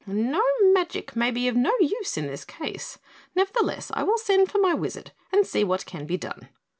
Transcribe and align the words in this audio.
"Gnome 0.07 0.73
magic 0.73 1.15
may 1.15 1.29
be 1.29 1.47
of 1.47 1.55
no 1.55 1.71
use 1.79 2.17
in 2.17 2.25
this 2.25 2.43
case; 2.43 2.97
nevertheless, 3.35 3.91
I 3.93 4.01
will 4.01 4.17
send 4.17 4.51
for 4.51 4.57
my 4.57 4.73
wizard 4.73 5.11
and 5.31 5.45
see 5.45 5.63
what 5.63 5.85
can 5.85 6.07
be 6.07 6.17
done." 6.17 6.49